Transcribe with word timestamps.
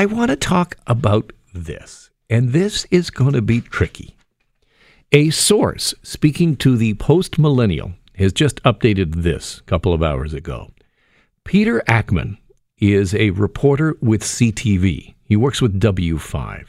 I 0.00 0.06
want 0.06 0.30
to 0.30 0.36
talk 0.36 0.78
about 0.86 1.30
this, 1.52 2.08
and 2.30 2.54
this 2.54 2.86
is 2.90 3.10
going 3.10 3.34
to 3.34 3.42
be 3.42 3.60
tricky. 3.60 4.16
A 5.12 5.28
source 5.28 5.92
speaking 6.02 6.56
to 6.56 6.78
the 6.78 6.94
post 6.94 7.38
millennial 7.38 7.92
has 8.14 8.32
just 8.32 8.62
updated 8.62 9.16
this 9.16 9.58
a 9.58 9.62
couple 9.64 9.92
of 9.92 10.02
hours 10.02 10.32
ago. 10.32 10.70
Peter 11.44 11.82
Akman 11.86 12.38
is 12.78 13.14
a 13.14 13.28
reporter 13.28 13.94
with 14.00 14.22
CTV. 14.22 15.16
He 15.22 15.36
works 15.36 15.60
with 15.60 15.78
W5. 15.78 16.64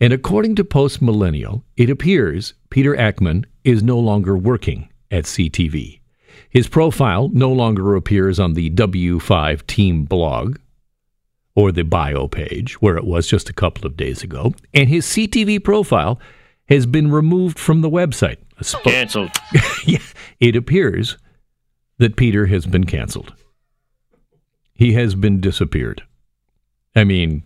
And 0.00 0.12
according 0.12 0.56
to 0.56 0.64
Post 0.64 1.00
Millennial, 1.00 1.62
it 1.76 1.88
appears 1.88 2.54
Peter 2.68 2.98
Akman 2.98 3.46
is 3.62 3.80
no 3.84 4.00
longer 4.00 4.36
working 4.36 4.88
at 5.12 5.22
CTV. 5.22 6.00
His 6.48 6.66
profile 6.66 7.30
no 7.32 7.52
longer 7.52 7.94
appears 7.94 8.40
on 8.40 8.54
the 8.54 8.70
W5 8.70 9.64
team 9.68 10.04
blog 10.04 10.58
or 11.60 11.70
the 11.70 11.82
bio 11.82 12.26
page, 12.26 12.80
where 12.80 12.96
it 12.96 13.04
was 13.04 13.26
just 13.26 13.50
a 13.50 13.52
couple 13.52 13.86
of 13.86 13.94
days 13.94 14.22
ago, 14.22 14.54
and 14.72 14.88
his 14.88 15.04
CTV 15.04 15.62
profile 15.62 16.18
has 16.70 16.86
been 16.86 17.10
removed 17.10 17.58
from 17.58 17.82
the 17.82 17.90
website. 17.90 18.38
Sp- 18.64 18.80
Canceled. 18.84 19.30
yeah, 19.84 19.98
it 20.38 20.56
appears 20.56 21.18
that 21.98 22.16
Peter 22.16 22.46
has 22.46 22.64
been 22.64 22.84
canceled. 22.84 23.34
He 24.72 24.94
has 24.94 25.14
been 25.14 25.38
disappeared. 25.38 26.02
I 26.96 27.04
mean, 27.04 27.42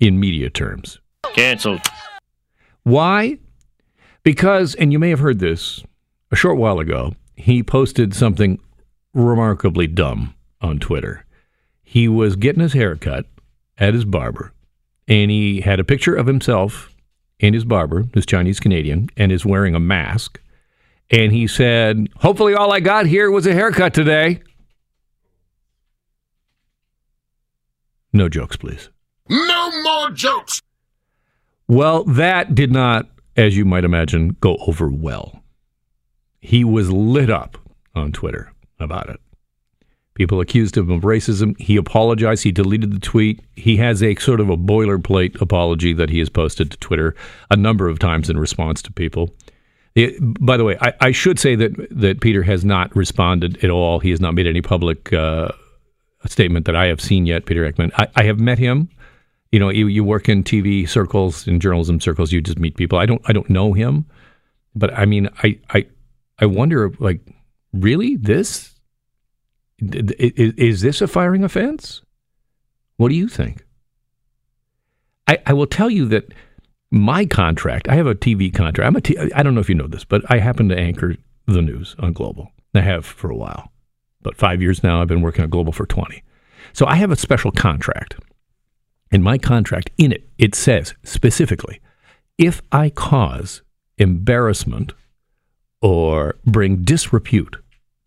in 0.00 0.18
media 0.18 0.50
terms. 0.50 0.98
Canceled. 1.34 1.82
Why? 2.82 3.38
Because, 4.24 4.74
and 4.74 4.92
you 4.92 4.98
may 4.98 5.10
have 5.10 5.20
heard 5.20 5.38
this 5.38 5.84
a 6.32 6.36
short 6.36 6.56
while 6.56 6.80
ago, 6.80 7.14
he 7.36 7.62
posted 7.62 8.12
something 8.12 8.58
remarkably 9.12 9.86
dumb 9.86 10.34
on 10.60 10.80
Twitter. 10.80 11.23
He 11.94 12.08
was 12.08 12.34
getting 12.34 12.60
his 12.60 12.72
hair 12.72 12.96
cut 12.96 13.26
at 13.78 13.94
his 13.94 14.04
barber, 14.04 14.52
and 15.06 15.30
he 15.30 15.60
had 15.60 15.78
a 15.78 15.84
picture 15.84 16.16
of 16.16 16.26
himself 16.26 16.92
and 17.38 17.54
his 17.54 17.64
barber, 17.64 18.06
his 18.12 18.26
Chinese 18.26 18.58
Canadian, 18.58 19.10
and 19.16 19.30
is 19.30 19.46
wearing 19.46 19.76
a 19.76 19.78
mask. 19.78 20.40
And 21.08 21.30
he 21.30 21.46
said, 21.46 22.08
Hopefully, 22.16 22.52
all 22.52 22.72
I 22.72 22.80
got 22.80 23.06
here 23.06 23.30
was 23.30 23.46
a 23.46 23.52
haircut 23.52 23.94
today. 23.94 24.42
No 28.12 28.28
jokes, 28.28 28.56
please. 28.56 28.90
No 29.30 29.82
more 29.82 30.10
jokes. 30.10 30.60
Well, 31.68 32.02
that 32.02 32.56
did 32.56 32.72
not, 32.72 33.08
as 33.36 33.56
you 33.56 33.64
might 33.64 33.84
imagine, 33.84 34.36
go 34.40 34.56
over 34.66 34.88
well. 34.88 35.44
He 36.40 36.64
was 36.64 36.90
lit 36.90 37.30
up 37.30 37.56
on 37.94 38.10
Twitter 38.10 38.52
about 38.80 39.10
it. 39.10 39.20
People 40.14 40.40
accused 40.40 40.76
him 40.76 40.90
of 40.90 41.02
racism. 41.02 41.58
He 41.60 41.76
apologized. 41.76 42.44
He 42.44 42.52
deleted 42.52 42.92
the 42.92 43.00
tweet. 43.00 43.40
He 43.56 43.76
has 43.78 44.00
a 44.00 44.14
sort 44.16 44.40
of 44.40 44.48
a 44.48 44.56
boilerplate 44.56 45.40
apology 45.40 45.92
that 45.92 46.08
he 46.08 46.20
has 46.20 46.28
posted 46.28 46.70
to 46.70 46.76
Twitter 46.78 47.16
a 47.50 47.56
number 47.56 47.88
of 47.88 47.98
times 47.98 48.30
in 48.30 48.38
response 48.38 48.80
to 48.82 48.92
people. 48.92 49.34
It, 49.96 50.14
by 50.20 50.56
the 50.56 50.64
way, 50.64 50.76
I, 50.80 50.92
I, 51.00 51.10
should 51.12 51.38
say 51.38 51.54
that 51.56 51.72
that 51.90 52.20
Peter 52.20 52.42
has 52.42 52.64
not 52.64 52.94
responded 52.96 53.62
at 53.64 53.70
all. 53.70 54.00
He 54.00 54.10
has 54.10 54.20
not 54.20 54.34
made 54.34 54.46
any 54.46 54.60
public 54.60 55.12
uh, 55.12 55.50
statement 56.26 56.66
that 56.66 56.74
I 56.74 56.86
have 56.86 57.00
seen 57.00 57.26
yet. 57.26 57.46
Peter 57.46 57.64
Akman. 57.66 57.92
I, 57.96 58.08
I 58.16 58.22
have 58.24 58.40
met 58.40 58.58
him. 58.58 58.88
You 59.52 59.60
know, 59.60 59.68
you, 59.68 59.86
you 59.86 60.02
work 60.02 60.28
in 60.28 60.42
TV 60.42 60.88
circles, 60.88 61.46
in 61.46 61.60
journalism 61.60 62.00
circles. 62.00 62.32
You 62.32 62.40
just 62.40 62.58
meet 62.58 62.76
people. 62.76 62.98
I 62.98 63.06
don't. 63.06 63.22
I 63.26 63.32
don't 63.32 63.48
know 63.48 63.72
him, 63.72 64.04
but 64.74 64.92
I 64.94 65.06
mean, 65.06 65.28
I 65.44 65.58
I 65.70 65.86
I 66.40 66.46
wonder, 66.46 66.92
like, 66.98 67.20
really 67.72 68.16
this 68.16 68.73
is 69.80 70.80
this 70.80 71.00
a 71.00 71.08
firing 71.08 71.44
offense? 71.44 72.02
What 72.96 73.08
do 73.08 73.14
you 73.14 73.28
think? 73.28 73.64
I, 75.26 75.38
I 75.46 75.52
will 75.52 75.66
tell 75.66 75.90
you 75.90 76.06
that 76.08 76.32
my 76.90 77.26
contract, 77.26 77.88
I 77.88 77.94
have 77.94 78.06
a 78.06 78.14
TV 78.14 78.54
contract. 78.54 78.86
I'm 78.86 78.96
a 78.96 79.00
t- 79.00 79.18
I 79.34 79.42
don't 79.42 79.54
know 79.54 79.60
if 79.60 79.68
you 79.68 79.74
know 79.74 79.88
this, 79.88 80.04
but 80.04 80.22
I 80.30 80.38
happen 80.38 80.68
to 80.68 80.78
anchor 80.78 81.16
the 81.46 81.62
news 81.62 81.96
on 81.98 82.12
Global. 82.12 82.50
I 82.74 82.80
have 82.80 83.04
for 83.04 83.30
a 83.30 83.36
while. 83.36 83.72
But 84.22 84.36
five 84.36 84.62
years 84.62 84.82
now, 84.82 85.00
I've 85.00 85.08
been 85.08 85.22
working 85.22 85.44
on 85.44 85.50
Global 85.50 85.72
for 85.72 85.86
20. 85.86 86.22
So 86.72 86.86
I 86.86 86.96
have 86.96 87.10
a 87.10 87.16
special 87.16 87.50
contract. 87.50 88.16
In 89.10 89.22
my 89.22 89.38
contract, 89.38 89.90
in 89.98 90.12
it, 90.12 90.28
it 90.38 90.54
says 90.54 90.94
specifically 91.04 91.80
if 92.38 92.60
I 92.72 92.90
cause 92.90 93.62
embarrassment 93.98 94.92
or 95.80 96.36
bring 96.44 96.82
disrepute 96.82 97.56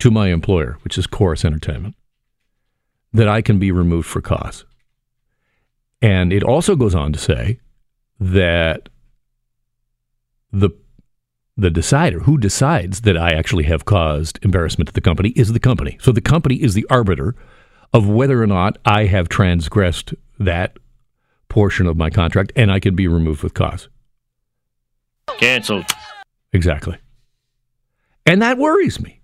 to 0.00 0.10
my 0.10 0.28
employer, 0.28 0.78
which 0.82 0.96
is 0.96 1.06
Corus 1.06 1.44
Entertainment, 1.44 1.94
that 3.12 3.28
I 3.28 3.42
can 3.42 3.58
be 3.58 3.72
removed 3.72 4.06
for 4.06 4.20
cause. 4.20 4.64
And 6.00 6.32
it 6.32 6.42
also 6.42 6.76
goes 6.76 6.94
on 6.94 7.12
to 7.12 7.18
say 7.18 7.60
that 8.20 8.88
the 10.52 10.70
the 11.56 11.70
decider 11.70 12.20
who 12.20 12.38
decides 12.38 13.00
that 13.00 13.16
I 13.16 13.30
actually 13.30 13.64
have 13.64 13.84
caused 13.84 14.38
embarrassment 14.44 14.86
to 14.88 14.94
the 14.94 15.00
company 15.00 15.30
is 15.30 15.52
the 15.52 15.58
company. 15.58 15.98
So 16.00 16.12
the 16.12 16.20
company 16.20 16.62
is 16.62 16.74
the 16.74 16.86
arbiter 16.88 17.34
of 17.92 18.08
whether 18.08 18.40
or 18.40 18.46
not 18.46 18.78
I 18.84 19.06
have 19.06 19.28
transgressed 19.28 20.14
that 20.38 20.78
portion 21.48 21.88
of 21.88 21.96
my 21.96 22.10
contract 22.10 22.52
and 22.54 22.70
I 22.70 22.78
can 22.78 22.94
be 22.94 23.08
removed 23.08 23.42
with 23.42 23.54
cause. 23.54 23.88
Canceled. 25.38 25.86
Exactly. 26.52 26.96
And 28.24 28.40
that 28.40 28.56
worries 28.56 29.00
me. 29.00 29.17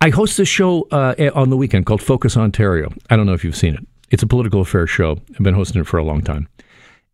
I 0.00 0.10
host 0.10 0.36
this 0.36 0.48
show 0.48 0.86
uh, 0.90 1.14
on 1.34 1.50
the 1.50 1.56
weekend 1.56 1.86
called 1.86 2.02
Focus 2.02 2.36
Ontario. 2.36 2.92
I 3.10 3.16
don't 3.16 3.26
know 3.26 3.32
if 3.32 3.44
you've 3.44 3.56
seen 3.56 3.74
it. 3.74 3.86
It's 4.10 4.22
a 4.22 4.26
political 4.26 4.60
affairs 4.60 4.90
show. 4.90 5.18
I've 5.30 5.42
been 5.42 5.54
hosting 5.54 5.80
it 5.80 5.86
for 5.86 5.98
a 5.98 6.04
long 6.04 6.22
time. 6.22 6.48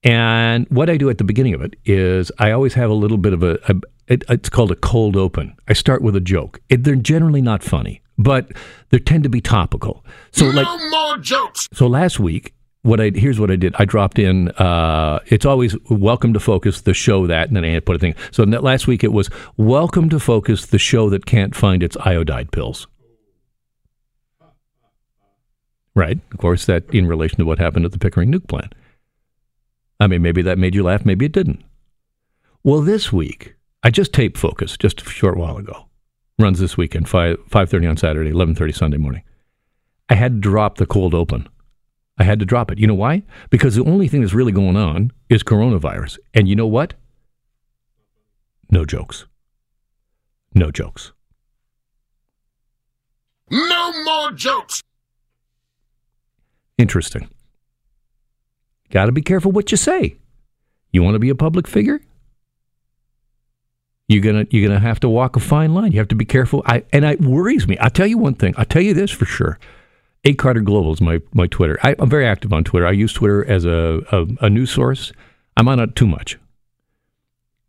And 0.02 0.66
what 0.68 0.90
I 0.90 0.96
do 0.96 1.08
at 1.08 1.18
the 1.18 1.24
beginning 1.24 1.54
of 1.54 1.62
it 1.62 1.76
is 1.84 2.32
I 2.38 2.50
always 2.50 2.74
have 2.74 2.90
a 2.90 2.94
little 2.94 3.18
bit 3.18 3.32
of 3.32 3.42
a, 3.42 3.58
a 3.68 3.74
it, 4.08 4.24
it's 4.28 4.48
called 4.48 4.72
a 4.72 4.76
cold 4.76 5.16
open. 5.16 5.54
I 5.68 5.74
start 5.74 6.02
with 6.02 6.16
a 6.16 6.20
joke. 6.20 6.60
It, 6.68 6.82
they're 6.82 6.96
generally 6.96 7.40
not 7.40 7.62
funny, 7.62 8.02
but 8.18 8.50
they 8.90 8.98
tend 8.98 9.22
to 9.22 9.30
be 9.30 9.40
topical. 9.40 10.04
So 10.32 10.50
no 10.50 10.62
like, 10.62 10.90
more 10.90 11.18
jokes. 11.18 11.68
So 11.72 11.86
last 11.86 12.18
week, 12.18 12.52
what 12.82 13.00
I 13.00 13.10
here's 13.14 13.40
what 13.40 13.50
I 13.50 13.56
did. 13.56 13.74
I 13.78 13.84
dropped 13.84 14.18
in. 14.18 14.48
Uh, 14.50 15.20
it's 15.26 15.46
always 15.46 15.76
welcome 15.88 16.32
to 16.34 16.40
focus 16.40 16.82
the 16.82 16.94
show 16.94 17.26
that, 17.26 17.48
and 17.48 17.56
then 17.56 17.64
I 17.64 17.80
put 17.80 17.96
a 17.96 17.98
thing. 17.98 18.14
So 18.30 18.42
last 18.44 18.86
week 18.86 19.04
it 19.04 19.12
was 19.12 19.30
welcome 19.56 20.08
to 20.10 20.20
focus 20.20 20.66
the 20.66 20.78
show 20.78 21.08
that 21.10 21.26
can't 21.26 21.54
find 21.54 21.82
its 21.82 21.96
iodide 21.98 22.50
pills. 22.50 22.86
Right. 25.94 26.18
Of 26.32 26.38
course, 26.38 26.66
that 26.66 26.88
in 26.92 27.06
relation 27.06 27.38
to 27.38 27.44
what 27.44 27.58
happened 27.58 27.84
at 27.84 27.92
the 27.92 27.98
Pickering 27.98 28.32
nuke 28.32 28.48
plant. 28.48 28.74
I 30.00 30.06
mean, 30.06 30.22
maybe 30.22 30.42
that 30.42 30.58
made 30.58 30.74
you 30.74 30.82
laugh. 30.82 31.04
Maybe 31.04 31.26
it 31.26 31.32
didn't. 31.32 31.62
Well, 32.64 32.80
this 32.80 33.12
week 33.12 33.54
I 33.82 33.90
just 33.90 34.12
taped 34.12 34.38
Focus 34.38 34.76
just 34.76 35.02
a 35.02 35.04
short 35.04 35.36
while 35.36 35.56
ago. 35.56 35.86
Runs 36.38 36.58
this 36.58 36.76
weekend, 36.76 37.08
five 37.08 37.38
five 37.48 37.70
thirty 37.70 37.86
on 37.86 37.96
Saturday, 37.96 38.30
eleven 38.30 38.54
thirty 38.56 38.72
Sunday 38.72 38.96
morning. 38.96 39.22
I 40.08 40.14
had 40.14 40.32
to 40.34 40.40
drop 40.40 40.78
the 40.78 40.86
cold 40.86 41.14
open 41.14 41.48
I 42.22 42.24
had 42.24 42.38
to 42.38 42.46
drop 42.46 42.70
it. 42.70 42.78
You 42.78 42.86
know 42.86 42.94
why? 42.94 43.24
Because 43.50 43.74
the 43.74 43.84
only 43.84 44.06
thing 44.06 44.20
that's 44.20 44.32
really 44.32 44.52
going 44.52 44.76
on 44.76 45.10
is 45.28 45.42
coronavirus. 45.42 46.20
And 46.32 46.46
you 46.46 46.54
know 46.54 46.68
what? 46.68 46.94
No 48.70 48.84
jokes. 48.84 49.26
No 50.54 50.70
jokes. 50.70 51.10
No 53.50 54.04
more 54.04 54.30
jokes. 54.30 54.82
Interesting. 56.78 57.28
Got 58.90 59.06
to 59.06 59.12
be 59.12 59.22
careful 59.22 59.50
what 59.50 59.72
you 59.72 59.76
say. 59.76 60.14
You 60.92 61.02
want 61.02 61.16
to 61.16 61.18
be 61.18 61.30
a 61.30 61.34
public 61.34 61.66
figure? 61.66 62.00
You're 64.06 64.22
gonna 64.22 64.46
you're 64.50 64.68
gonna 64.68 64.78
have 64.78 65.00
to 65.00 65.08
walk 65.08 65.34
a 65.34 65.40
fine 65.40 65.74
line. 65.74 65.90
You 65.90 65.98
have 65.98 66.08
to 66.08 66.14
be 66.14 66.24
careful. 66.24 66.62
I 66.66 66.84
and 66.92 67.04
it 67.04 67.20
worries 67.20 67.66
me. 67.66 67.78
I'll 67.78 67.90
tell 67.90 68.06
you 68.06 68.18
one 68.18 68.34
thing. 68.34 68.54
I'll 68.56 68.64
tell 68.64 68.82
you 68.82 68.94
this 68.94 69.10
for 69.10 69.24
sure. 69.24 69.58
A 70.24 70.34
Carter 70.34 70.60
Global 70.60 70.92
is 70.92 71.00
my, 71.00 71.20
my 71.34 71.46
Twitter. 71.48 71.78
I, 71.82 71.96
am 71.98 72.08
very 72.08 72.26
active 72.26 72.52
on 72.52 72.62
Twitter. 72.62 72.86
I 72.86 72.92
use 72.92 73.12
Twitter 73.12 73.44
as 73.44 73.64
a, 73.64 74.02
a, 74.12 74.46
a 74.46 74.50
news 74.50 74.70
source. 74.70 75.12
I'm 75.56 75.66
on 75.68 75.80
it 75.80 75.96
too 75.96 76.06
much. 76.06 76.38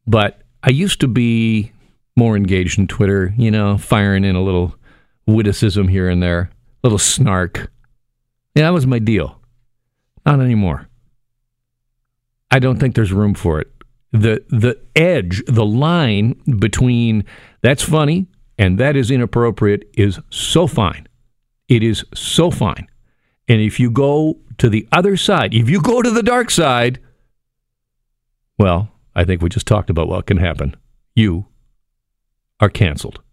But 0.05 0.41
I 0.61 0.69
used 0.69 0.99
to 1.01 1.07
be 1.07 1.71
more 2.15 2.37
engaged 2.37 2.77
in 2.77 2.87
Twitter, 2.87 3.33
you 3.37 3.49
know, 3.49 3.77
firing 3.77 4.23
in 4.23 4.35
a 4.35 4.43
little 4.43 4.75
witticism 5.25 5.87
here 5.87 6.09
and 6.09 6.21
there, 6.21 6.51
a 6.83 6.87
little 6.87 6.99
snark. 6.99 7.71
Yeah, 8.55 8.63
that 8.63 8.73
was 8.73 8.85
my 8.85 8.99
deal. 8.99 9.39
Not 10.25 10.39
anymore. 10.39 10.87
I 12.51 12.59
don't 12.59 12.79
think 12.79 12.93
there's 12.93 13.11
room 13.11 13.33
for 13.33 13.59
it. 13.59 13.71
The 14.11 14.45
the 14.49 14.79
edge, 14.95 15.41
the 15.47 15.65
line 15.65 16.33
between 16.59 17.25
that's 17.61 17.81
funny 17.81 18.27
and 18.59 18.77
that 18.77 18.95
is 18.95 19.09
inappropriate 19.09 19.89
is 19.95 20.19
so 20.29 20.67
fine. 20.67 21.07
It 21.73 21.81
is 21.81 22.05
so 22.13 22.51
fine. 22.51 22.87
And 23.47 23.59
if 23.59 23.79
you 23.79 23.89
go 23.89 24.37
to 24.59 24.69
the 24.69 24.87
other 24.91 25.17
side, 25.17 25.55
if 25.55 25.71
you 25.71 25.81
go 25.81 26.03
to 26.03 26.11
the 26.11 26.21
dark 26.21 26.51
side, 26.51 26.99
well, 28.59 28.91
I 29.15 29.25
think 29.25 29.41
we 29.41 29.49
just 29.49 29.65
talked 29.65 29.89
about 29.89 30.07
what 30.07 30.27
can 30.27 30.37
happen. 30.37 30.75
You 31.15 31.47
are 32.59 32.69
canceled. 32.69 33.23